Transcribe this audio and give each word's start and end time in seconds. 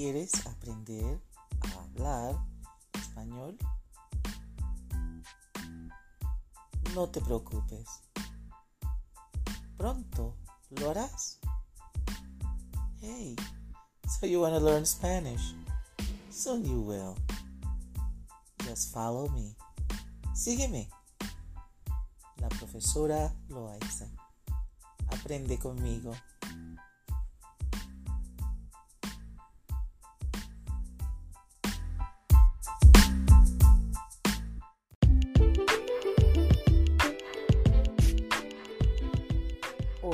¿Quieres 0.00 0.46
aprender 0.46 1.20
a 1.60 1.82
hablar 1.82 2.36
español? 2.94 3.58
No 6.94 7.08
te 7.08 7.20
preocupes. 7.20 7.88
Pronto 9.76 10.36
lo 10.70 10.90
harás. 10.90 11.40
Hey, 13.00 13.34
so 14.20 14.26
you 14.26 14.40
want 14.40 14.54
to 14.54 14.60
learn 14.60 14.86
Spanish? 14.86 15.52
Soon 16.30 16.64
you 16.64 16.80
will. 16.80 17.16
Just 18.68 18.94
follow 18.94 19.28
me. 19.30 19.56
Sígueme. 20.32 20.88
La 22.36 22.48
profesora 22.50 23.34
Loaiza. 23.48 24.06
Aprende 25.08 25.58
conmigo. 25.58 26.14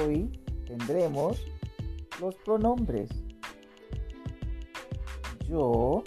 Hoy 0.04 0.30
tendremos 0.66 1.38
los 2.20 2.34
pronombres. 2.36 3.08
Yo, 5.48 6.02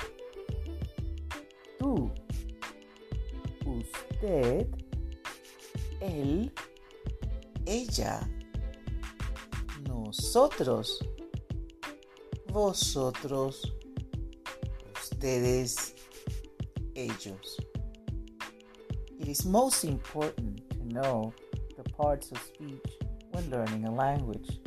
tú, 1.79 2.11
usted, 3.65 4.67
él, 6.01 6.51
ella, 7.65 8.29
nosotros, 9.87 10.99
vosotros, 12.51 13.73
ustedes, 14.93 15.95
ellos. 16.93 17.57
It 19.19 19.27
is 19.27 19.45
most 19.45 19.83
important 19.83 20.69
to 20.69 20.85
know 20.85 21.33
the 21.75 21.83
parts 21.93 22.31
of 22.31 22.37
speech 22.39 23.06
when 23.37 23.51
learning 23.51 23.85
a 23.85 23.91
language. 23.91 24.59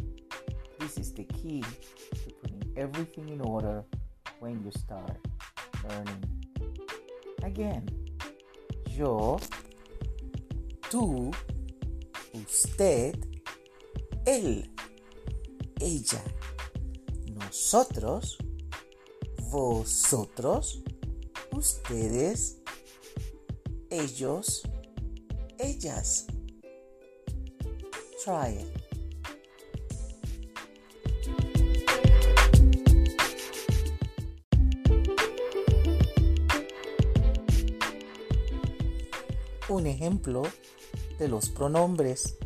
This 0.79 0.97
is 0.97 1.13
the 1.13 1.25
key 1.25 1.61
to 1.61 2.31
putting 2.41 2.73
everything 2.77 3.29
in 3.29 3.41
order 3.41 3.83
when 4.39 4.63
you 4.65 4.71
start 4.71 5.17
learning. 5.89 6.23
Again, 7.43 7.85
yo, 8.89 9.41
tú, 10.89 11.33
usted, 12.33 13.19
él, 14.25 14.71
ella, 15.81 16.23
nosotros, 17.41 18.39
vosotros, 19.51 20.81
ustedes, 21.51 22.63
ellos, 23.91 24.63
ellas. 25.59 26.29
Try 28.25 28.49
it. 28.49 28.67
Un 39.71 39.87
ejemplo 39.87 40.43
de 41.19 41.29
los 41.29 41.49
pronombres. 41.49 42.37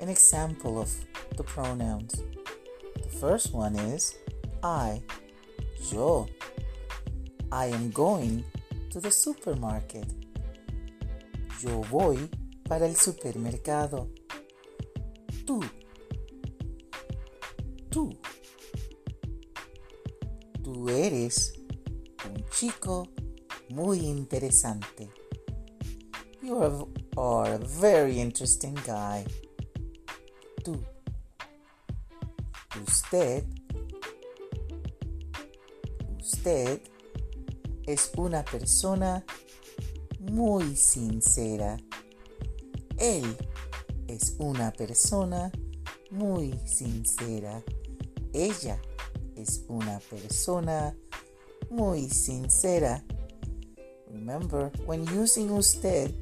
An 0.00 0.08
example 0.08 0.78
of 0.78 0.90
the 1.36 1.44
pronouns. 1.44 2.22
The 2.94 3.08
first 3.20 3.52
one 3.52 3.76
is 3.76 4.16
I. 4.62 5.02
Yo. 5.92 6.26
I 7.52 7.66
am 7.66 7.90
going 7.90 8.44
to 8.90 9.00
the 9.00 9.10
supermarket. 9.10 10.06
Yo 11.60 11.82
voy 11.90 12.30
para 12.66 12.86
el 12.86 12.96
supermercado. 12.96 14.08
Tú. 15.46 15.60
Tú. 17.88 18.12
Tú 20.62 20.88
eres 20.88 21.54
un 22.28 22.44
chico 22.50 23.08
muy 23.70 24.00
interesante. 24.00 25.08
You 26.42 26.88
are, 27.16 27.54
a 27.54 27.58
very 27.80 28.20
interesting 28.20 28.74
guy. 28.84 29.24
Tú. 30.64 30.82
Usted. 32.84 33.44
Usted 36.18 36.82
es 37.86 38.10
una 38.16 38.44
persona 38.44 39.24
muy 40.18 40.74
sincera. 40.74 41.76
Él 42.98 43.36
es 44.08 44.34
una 44.38 44.72
persona 44.72 45.50
muy 46.10 46.58
sincera. 46.66 47.62
Ella 48.32 48.80
es 49.36 49.64
una 49.68 49.98
persona 50.10 50.94
muy 51.70 52.08
sincera. 52.08 53.02
Remember, 54.10 54.70
when 54.86 55.06
using 55.08 55.50
usted 55.50 56.14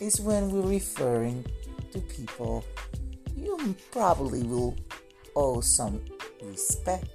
is 0.00 0.20
when 0.20 0.50
we're 0.50 0.68
referring 0.68 1.44
to 1.92 2.00
people 2.00 2.64
you 3.42 3.74
probably 3.90 4.42
will 4.42 4.76
owe 5.34 5.60
some 5.60 6.00
respect. 6.42 7.08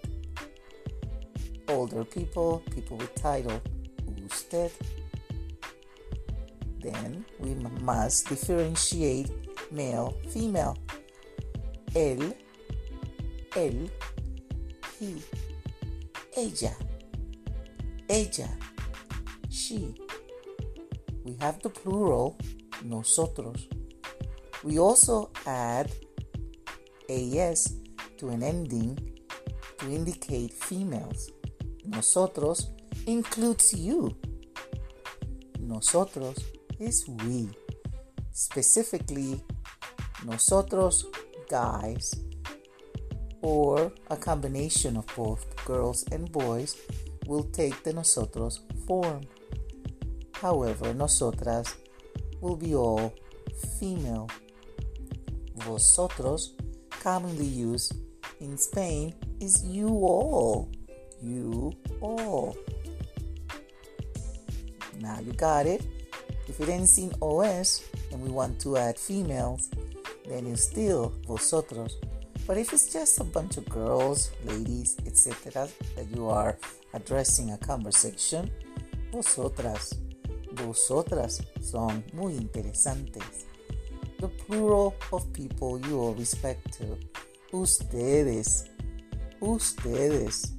Older 1.70 2.04
people, 2.04 2.64
people 2.72 2.98
with 2.98 3.14
title, 3.16 3.62
usted. 4.26 4.72
Then 6.82 7.26
we 7.40 7.56
must 7.82 8.30
differentiate 8.30 9.30
male, 9.72 10.16
female. 10.30 10.74
Él, 11.94 12.36
él, 13.56 13.90
he, 15.00 15.22
ella, 16.36 16.76
ella, 18.08 18.50
she. 19.50 19.96
We 21.24 21.36
have 21.40 21.62
the 21.62 21.70
plural, 21.70 22.38
nosotros. 22.84 23.68
We 24.64 24.80
also 24.80 25.30
add 25.46 25.92
as 27.10 27.78
to 28.18 28.30
an 28.30 28.44
ending 28.44 28.98
to 29.80 29.86
indicate 29.90 30.54
females. 30.54 31.32
Nosotros 31.86 32.68
includes 33.06 33.74
you. 33.74 34.16
Nosotros 35.60 36.38
is 36.80 37.08
we. 37.08 37.50
Specifically, 38.38 39.42
nosotros 40.24 41.08
guys 41.50 42.14
or 43.42 43.92
a 44.12 44.16
combination 44.16 44.96
of 44.96 45.08
both 45.16 45.44
girls 45.66 46.06
and 46.12 46.32
boys 46.32 46.78
will 47.26 47.46
take 47.46 47.82
the 47.82 47.92
nosotros 47.92 48.62
form. 48.86 49.24
However, 50.36 50.94
nosotras 50.94 51.74
will 52.40 52.56
be 52.56 52.76
all 52.76 53.12
female. 53.80 54.30
Vosotros, 55.56 56.54
commonly 56.92 57.44
used 57.44 57.96
in 58.40 58.56
Spain, 58.60 59.16
is 59.42 59.66
you 59.66 59.88
all. 59.88 60.70
You 61.24 61.74
all. 62.02 62.56
Now 65.00 65.20
you 65.22 65.34
got 65.34 65.66
it. 65.66 65.82
If 66.48 66.60
it 66.62 66.70
ends 66.70 66.98
in 66.98 67.12
OS 67.22 67.84
and 68.12 68.22
we 68.22 68.30
want 68.30 68.60
to 68.62 68.78
add 68.78 68.98
females, 68.98 69.70
then 70.28 70.48
it's 70.48 70.64
still 70.64 71.14
vosotros. 71.28 71.98
But 72.48 72.58
if 72.58 72.72
it's 72.72 72.92
just 72.92 73.20
a 73.20 73.26
bunch 73.26 73.58
of 73.58 73.68
girls, 73.68 74.32
ladies, 74.46 74.96
etc., 75.06 75.68
that 75.96 76.08
you 76.16 76.30
are 76.30 76.58
addressing 76.94 77.52
a 77.52 77.58
conversation, 77.58 78.50
vosotras, 79.12 79.98
vosotras 80.54 81.42
son 81.60 82.04
muy 82.14 82.36
interesantes. 82.38 83.46
The 84.20 84.30
plural 84.30 84.96
of 85.12 85.32
people 85.34 85.80
you 85.88 86.02
owe 86.02 86.14
respect 86.14 86.72
to. 86.80 86.98
Ustedes, 87.52 88.70
ustedes. 89.42 90.54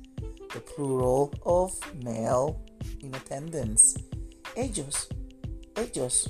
The 0.52 0.60
plural 0.60 1.32
of 1.44 1.72
male 2.02 2.60
in 3.02 3.14
attendance. 3.14 3.96
Ellos, 4.56 5.08
ellos, 5.78 6.28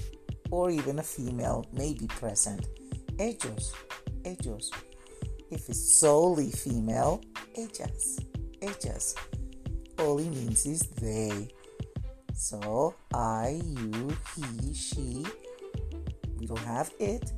or 0.50 0.70
even 0.70 0.98
a 0.98 1.02
female 1.02 1.64
may 1.72 1.94
be 1.94 2.06
present. 2.06 2.66
Ellos, 3.18 3.72
ellos. 4.24 4.70
If 5.50 5.68
it's 5.68 5.98
solely 5.98 6.50
female, 6.50 7.22
ellas, 7.56 8.18
ellas. 8.60 9.14
All 9.98 10.18
it 10.18 10.30
means 10.30 10.66
is 10.66 10.80
they. 11.00 11.48
So 12.34 12.94
I, 13.14 13.60
you, 13.64 14.16
he, 14.36 14.74
she. 14.74 15.26
We 16.38 16.46
don't 16.46 16.58
have 16.58 16.90
it. 17.00 17.32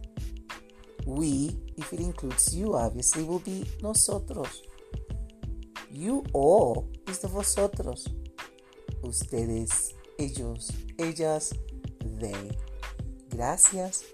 We, 1.06 1.56
if 1.76 1.92
it 1.92 2.00
includes 2.00 2.54
you, 2.54 2.74
obviously 2.74 3.22
will 3.22 3.38
be 3.38 3.64
nosotros. 3.82 4.62
You 5.90 6.24
all 6.32 6.90
is 7.08 7.20
the 7.20 7.28
vosotros. 7.28 8.06
Ustedes, 9.02 9.94
ellos, 10.18 10.70
ellas, 10.98 11.54
they. 12.18 12.58
Gracias. 13.28 14.04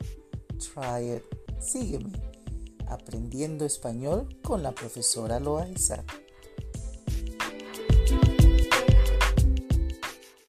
Try 0.58 1.16
it. 1.16 1.24
Sígueme. 1.60 2.12
Aprendiendo 2.88 3.64
español 3.64 4.28
con 4.42 4.62
la 4.62 4.72
profesora 4.72 5.40
Loaiza. 5.40 6.04